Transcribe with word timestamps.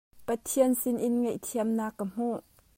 Pathian 0.29 0.73
sinin 0.81 1.13
ngaihthiamnak 1.21 1.93
kan 1.97 2.09
hmuh. 2.15 2.39